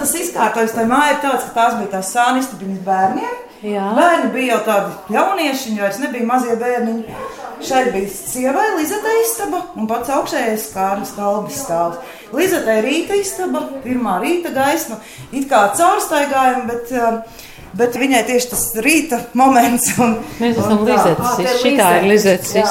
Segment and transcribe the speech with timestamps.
[0.00, 3.38] tas izkārtojums tajā mājā ir tāds, ka tās bija tās sānistabiņas bērniem.
[3.60, 3.90] Jā.
[3.92, 7.18] Bērni bija jau tādi jaunieši, viņi vairs nebija mazie bērniņi.
[7.60, 11.98] Šeit bija sievai Lizete istaba un pats augšējais Kārlis Kalbis stāvs.
[12.32, 14.96] Lizete ir rīta istaba, pirmā rīta gaisma,
[15.28, 19.92] it kā caurstaigājuma, bet, uh, bet viņai tieši tas rīta moments.
[20.00, 20.96] Un, Mēs esam tā.
[20.96, 21.60] Lizetes.
[21.60, 22.64] Šitā ir Lizetes jā.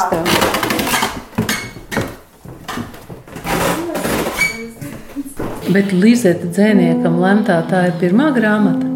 [5.70, 8.88] Bet Lizeta dzēniekam lemtā tā ir pirmā grāmata.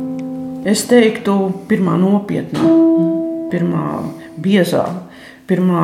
[0.66, 1.36] Es teiktu,
[1.70, 2.64] pirmā nopietnā,
[3.52, 3.84] pirmā
[4.42, 4.82] biezā,
[5.46, 5.84] pirmā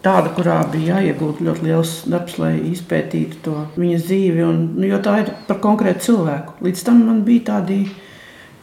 [0.00, 4.40] tāda, kurā bija jāiegūt ļoti liels darbs, lai izpētītu to viņas dzīvi.
[4.46, 6.56] Un, nu, jo tā ir par konkrētu cilvēku.
[6.64, 7.82] Līdz tam man bija tādi,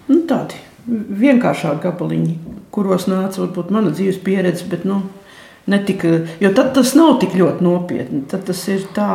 [0.09, 0.57] nu, tādi
[0.89, 2.35] vienkāršāki gabaliņi,
[2.73, 5.03] kuros nāca varbūt mana dzīves pieredze, bet nu,
[5.69, 8.25] netika, jo tad tas nav tik ļoti nopietni.
[8.31, 9.11] Tad tas ir tā,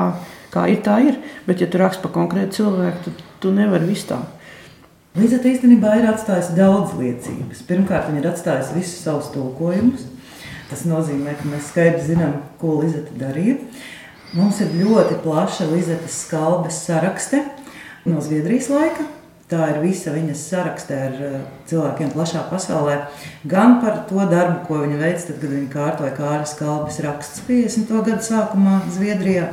[0.55, 1.19] kā ir, tā ir.
[1.49, 4.21] Bet, ja tu raksti par konkrētu cilvēku, tad tu nevari visu tā.
[5.15, 7.63] Līdzat īstenībā ir atstājusi daudz liecības.
[7.69, 10.09] Pirmkārt, viņa ir atstājusi visus savus tulkojumus.
[10.71, 13.61] Tas nozīmē, ka mēs skaidri zinām, ko Līzeta darīja.
[14.35, 17.45] Mums ir ļoti plaša Līzetas skalbes sarakste
[18.09, 19.07] no Zviedrijas laika.
[19.45, 21.35] Tā ir visa viņas sarakste ar eh,
[21.69, 22.97] cilvēkiem plašā pasaulē.
[23.47, 27.93] Gan par to darbu, ko viņa veica, tad, kad viņa kārtoja Kāras kalbas rakstus 50.
[28.09, 29.51] gada sākumā Zviedrijā,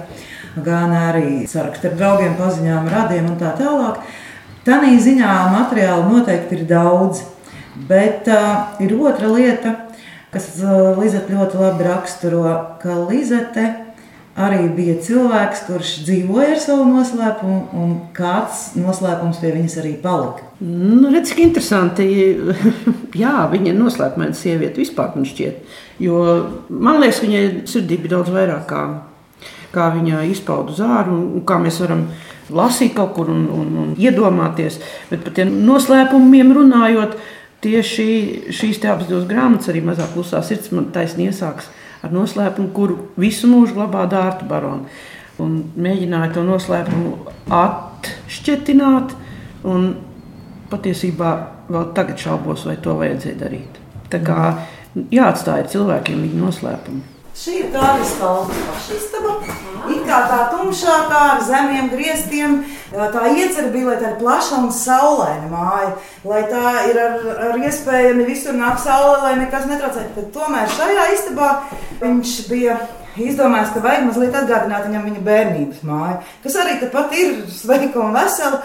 [0.56, 4.02] gan arī sarakstu ar draugiem, paziņām, radiem un tā tālāk.
[4.68, 7.24] Tādā ziņā materiāla noteikti ir daudz,
[7.90, 9.76] bet uh, ir otra lieta,
[10.34, 12.44] kas uh, Lizete ļoti labi raksturo,
[12.84, 13.70] ka Lizete
[14.38, 20.48] arī bija cilvēks, kurš dzīvoja ar savu noslēpumu, un kāds noslēpums pie viņas arī palika.
[20.62, 22.08] Nu, redz, cik interesanti.
[23.22, 25.78] Jā, viņa ir noslēpumaina sieviete vispār, man šķiet.
[26.02, 26.22] Jo
[26.70, 28.86] man liekas, viņai sirdī bija daudz vairāk, kā,
[29.74, 32.06] kā viņa izpauda uz ārā un, kā mēs varam
[32.52, 34.82] lasīt kaut kur un, un, un iedomāties.
[35.12, 37.16] Bet par tiem noslēpumiem runājot,
[37.64, 38.08] tieši
[38.56, 41.70] šīs divas grāmatas, arī mazāk klusā sirds, man taisnība iesāks
[42.02, 44.90] ar noslēpumu, kuru visu mūžu glabā Dārta Barona.
[45.42, 47.14] Un mēģināja to noslēpumu
[47.56, 49.16] atšķetināt.
[49.70, 49.92] Un
[50.72, 51.32] patiesībā
[51.72, 53.80] vēl tagad šaubos, vai to vajadzēja darīt.
[54.12, 54.52] Tā kā
[55.14, 57.11] jāatstāja cilvēkiem viņa noslēpumu.
[57.32, 59.38] Šī ir tāda stalta pašistaba.
[59.92, 62.58] It kā tā tumšākā ar zemiem griestiem,
[62.92, 65.94] tā iecerē bija, lai tā ir plaša un saulaina māja,
[66.28, 67.16] lai tā ir ar,
[67.48, 70.06] ar iespējami visur nāk saule, lai nekas netraucē.
[70.18, 71.50] Tad tomēr šajā istabā
[72.04, 72.78] viņš bija
[73.16, 78.16] izdomājis, ka vajag mazliet atgādināt viņam viņa bērnības māju, kas arī tepat ir sveika un
[78.20, 78.62] vesela,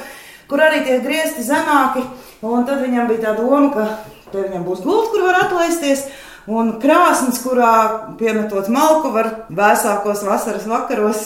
[0.50, 2.02] kur arī tie griezti zemāki.
[2.46, 3.86] Un tad viņam bija tā doma, ka
[4.32, 6.08] te viņam būs gulta, kur var atlaisties.
[6.46, 11.22] Un krāsnes, kurā piemetot malku, var vēsākos vasaras vakaros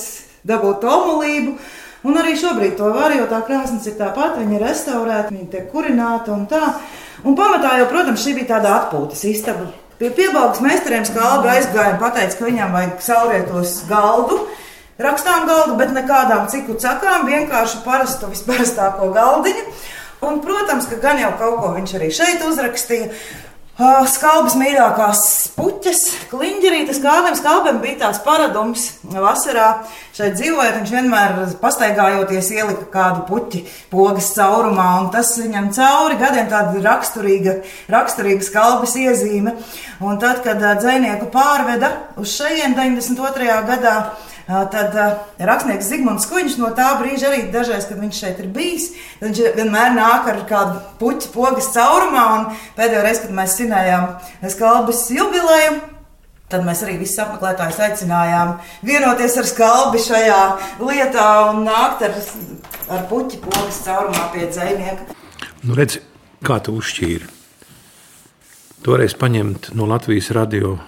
[0.48, 1.58] dabūt omulību.
[2.08, 5.66] Un arī šobrīd to var, jo tā krāsnes ir tāpat, viņa ir restaurēta, viņa tiek
[5.68, 6.62] kurināta un tā.
[7.28, 9.68] Un pamatā jau, protams, šī bija tāda atpūtas istaba.
[10.00, 14.38] Pie piebalgas meistariem skābi aizgāja un pateica, ka viņam vajag saulrietos galdu.
[15.00, 19.66] Rakstām galdu, bet nekādām ciku cakām, vienkārši parastu, visparastāko galdiņu.
[20.24, 23.12] Un, protams, ka gan jau kaut ko viņš arī šeit uzrakstīja.
[23.80, 25.20] Skalbas mīļākās
[25.56, 29.86] puķes, kliņģerītes kādam skābam bija tās paradums vasarā.
[30.12, 36.50] Šeit dzīvojot, viņš vienmēr pastaigājoties ielika kādu puķi pogas caurumā, un tas viņam cauri gadiem
[36.52, 37.54] tāda raksturīga,
[37.94, 39.56] raksturīga skalbas iezīme.
[40.04, 43.62] Un tad, kad dzēnieku pārveda uz šejien 92.
[43.70, 43.96] gadā,
[44.50, 44.96] Tad
[45.38, 48.88] rakstnieks Zigmunds Kuņš no tā brīža arī dažreiz, kad viņš šeit ir bijis,
[49.20, 52.26] viņš vienmēr nāk ar kādu puķu pogas caurumā.
[52.74, 54.08] Pēdējo reizi, kad mēs svinējām
[54.50, 55.78] skalbas jubileju,
[56.50, 58.56] tad mēs arī visus apmeklētājus aicinājām
[58.86, 60.42] vienoties ar skalbi šajā
[60.82, 62.18] lietā un nākt ar,
[62.90, 65.18] ar puķu pogas caurumā pie dzēnieka.
[65.62, 66.00] Nu, redz,
[66.42, 67.36] kā tu uzšķīri.
[68.82, 70.78] Toreiz paņemt no Latvijas radio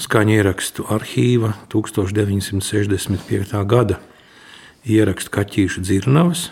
[0.00, 3.52] skaņu ierakstu arhīva 1965.
[3.68, 3.98] gada
[4.88, 6.48] ierakstu Kaķīšu dzirnavas,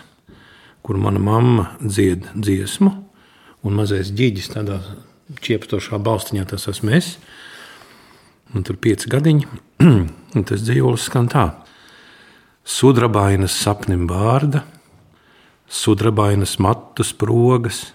[0.85, 2.91] kur mana mamma dzied dziesmu,
[3.65, 4.79] un mazais ģīģis tādā
[5.41, 7.15] čiepstošā balstiņā tas esmu es.
[8.53, 9.49] Un tur pieci gadiņi,
[10.37, 11.49] un tas dzīvolis skan tā.
[12.69, 14.63] Sudrabainas sapnim vārda,
[15.69, 17.87] sudrabainas matus progas,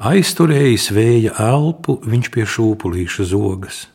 [0.00, 3.88] aizturējis vēja elpu, viņš pie šūpulīša zogas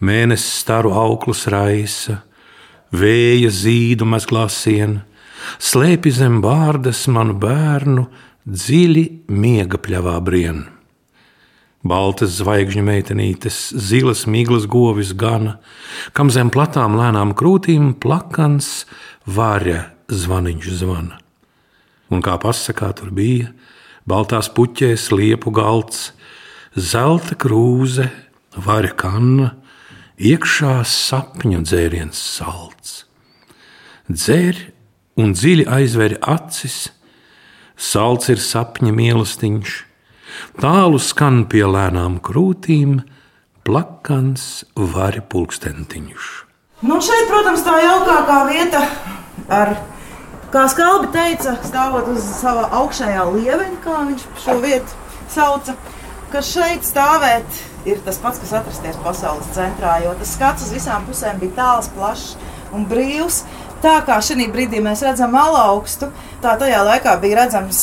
[0.00, 2.20] mēnesis staru auklus raisa,
[2.92, 5.00] vēja zīdu mazglāsien,
[5.58, 8.08] slēpi zem vārdas manu bērnu,
[8.46, 10.64] dziļi miega pļavā brien.
[11.80, 15.56] Baltas zvaigžņu meitenītes, zilas miglas govis gana,
[16.12, 18.84] kam zem platām lēnām krūtīm plakans
[19.24, 21.16] vārja zvaniņš zvana.
[22.10, 23.48] Un kā pasakā, tur bija
[24.04, 26.10] baltās puķēs, liepu galds,
[26.74, 28.10] zelta krūze,
[28.60, 29.50] vaļa kanna,
[30.20, 33.04] iekšā sapņu dzēriens salds.
[34.10, 34.58] Dzēr
[35.20, 36.90] un dziļi aizver acis,
[37.80, 39.76] salds ir sapņa mīlestiņš,
[40.60, 43.00] tālu skan pie lēnām krūtīm,
[43.64, 46.28] plakans vari pulkstentiņš.
[46.84, 48.80] Nu, šeit, protams, tā jaukākā vieta,
[49.52, 49.74] ar,
[50.52, 55.00] kā Skalbi teica, stāvot uz sava augšējā lieveņa, kā viņš šo vietu
[55.32, 55.76] sauca,
[56.32, 61.06] ka šeit stāvēt ir tas pats, kas atrasties pasaules centrā, jo tas skats uz visām
[61.08, 62.36] pusēm bija tāls, plašs
[62.76, 63.42] un brīvs.
[63.80, 66.10] Tā kā šī brīdī mēs redzam alaugstu,
[66.42, 67.78] tā tajā laikā bija redzams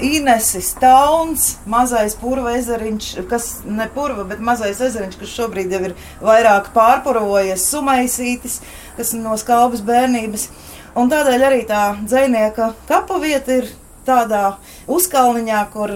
[0.00, 5.96] Inesis, Tauns, mazais purva ezeriņš, kas ne purva, bet mazais ezeriņš, kas šobrīd jau ir
[6.24, 8.62] vairāk pārpurvojies, sumaisītis,
[8.96, 10.48] kas no skalbas bērnības.
[10.96, 13.68] Un tādēļ arī tā dzēnieka kapu vieta ir
[14.08, 14.54] tādā
[14.88, 15.92] uzkalniņā, kur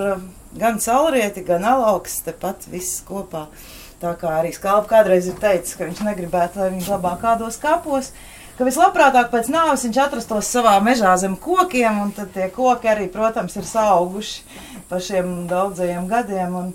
[0.57, 3.49] gan saulrieti, gan alaugsts, tepat viss kopā.
[3.99, 8.13] Tā kā arī skalpa kādreiz ir teicis, ka viņš negribētu, lai viņš labāk kādos kapos
[8.59, 13.07] ka vislabprātāk pēc nāves viņš atrastos savā mežā zem kokiem, un tad tie koki arī,
[13.13, 14.43] protams, ir auguši
[14.91, 16.57] pa šiem daudzajiem gadiem.
[16.59, 16.73] Un,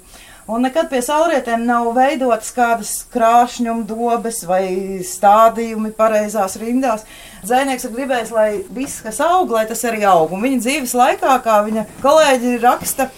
[0.47, 4.63] un nekad pie saulrietēm nav veidotas kādas krāšņuma dobes vai
[5.07, 7.05] stādījumi pareizās rindās.
[7.43, 10.31] Dzēnieks ir gribējis, lai viss, kas aug, lai tas arī aug.
[10.35, 13.09] Un viņa dzīves laikā, kā viņa kolēģi raksta,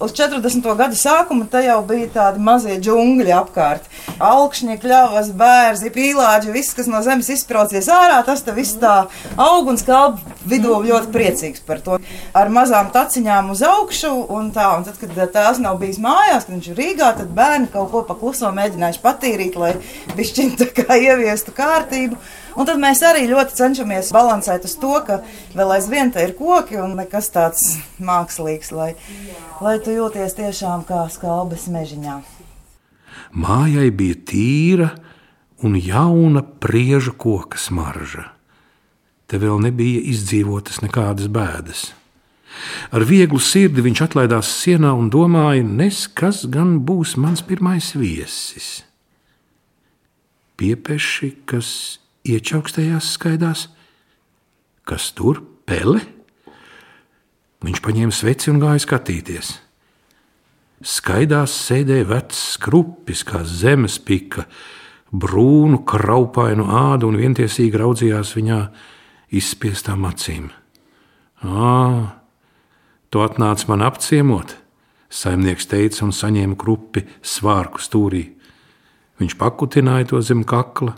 [0.00, 0.68] uz 40.
[0.78, 3.88] gadu sākuma te jau bija tādi mazie džungļi apkārt.
[4.24, 9.04] Alkšņi, kļavas, bērzi, pīlāģi, viss, kas no zemes izsprādzies ārā, tas viss tā
[9.36, 11.98] aug un skalp vidū ļoti priecīgs par to.
[12.36, 14.66] Ar mazām taciņām uz augšu un tā.
[14.78, 18.02] Un tad, kad tās nav bijis mājās, kad viņš ir Rīgā, tad bērni kaut ko
[18.08, 19.74] pakluso mēģinājuši patīrīt, lai
[20.16, 22.18] bišķiņ tā kā ieviestu kārtību.
[22.54, 25.22] Un tad mēs arī ļoti cenšamies balansēt uz to, ka
[25.58, 27.64] vēl aizvien te ir koki un nekas tāds
[27.98, 28.92] mākslīgs, lai,
[29.64, 32.20] lai tu jūties tiešām kā skalbes mežiņā.
[33.34, 34.92] Mājai bija tīra
[35.66, 38.33] un jauna prieža koka smarža.
[39.34, 41.88] Te vēl nebija izdzīvotas nekādas bēdas.
[42.94, 48.84] Ar vieglu sirdi viņš atlaidās sienā un domāja, nes kas gan būs mans pirmais viesis.
[50.54, 53.66] Piepeši, kas iečaukstējās skaidās,
[54.86, 55.98] kas tur pele.
[57.66, 59.52] Viņš paņēma sveci un gāja skatīties.
[60.78, 64.46] Skaidās sēdēja vecs skrupis, kā zemes pika,
[65.10, 68.66] brūnu, kraupainu ādu un vientiesīgi raudzījās viņā
[69.32, 70.50] izspiestām acīm.
[71.44, 71.78] Ā,
[73.10, 74.56] tu atnāc man apciemot,
[75.12, 78.24] saimnieks teica un saņēma krupi svārku stūrī.
[79.20, 80.96] Viņš pakutināja to zem kakla,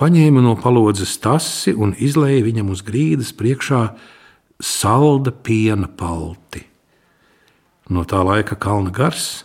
[0.00, 3.84] paņēma no palodzes tasi un izlēja viņam uz grīdas priekšā
[4.60, 6.64] salda piena palti.
[7.90, 9.44] No tā laika kalna gars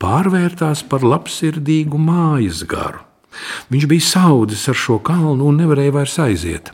[0.00, 3.02] pārvērtās par labsirdīgu mājas garu.
[3.72, 6.70] Viņš bija saudzis ar šo kalnu un nevarēja vairs aiziet.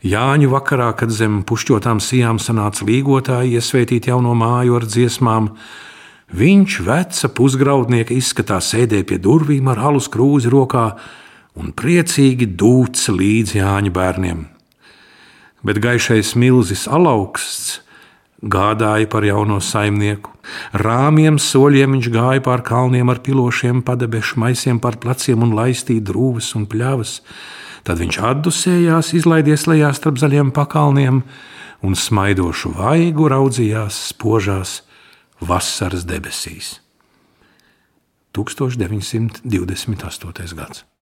[0.00, 5.50] Jāņu vakarā, kad zem pušķotām sijām sanāca līgotāji iesvētīt jauno māju ar dziesmām,
[6.32, 10.86] viņš veca pusgraudnieka izskatā sēdēja pie durvīm ar alus krūzi rokā
[11.60, 14.42] un priecīgi dūca līdz Jāņa bērniem.
[15.68, 17.82] Bet gaišais milzis alaugsts
[18.40, 20.32] gādāja par jauno saimnieku.
[20.72, 26.54] Rāmiem soļiem viņš gāja pār kalniem ar pilošiem padebešu maisiem pār pleciem un laistīja drūves
[26.56, 27.18] un pļavas.
[27.86, 31.16] Tad viņš atdusējās, izlaidies lejā starp zaļiem pakalniem
[31.86, 34.70] un smaidošu vaigu raudzījās spožās
[35.40, 36.66] vasaras debesīs.
[38.36, 40.54] 1928.
[40.54, 40.90] gads.